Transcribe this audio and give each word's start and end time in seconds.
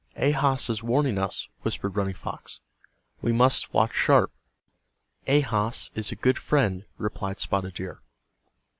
"Ahas 0.17 0.67
is 0.67 0.81
warning 0.81 1.19
us," 1.19 1.47
whispered 1.61 1.95
Running 1.95 2.15
Fox. 2.15 2.59
"We 3.21 3.31
must 3.31 3.71
watch 3.71 3.93
sharp." 3.93 4.31
"Ahas 5.27 5.91
is 5.93 6.11
a 6.11 6.15
good 6.15 6.39
friend," 6.39 6.85
replied 6.97 7.39
Spotted 7.39 7.75
Deer. 7.75 8.01